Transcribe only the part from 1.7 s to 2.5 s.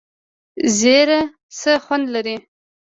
خوند لري؟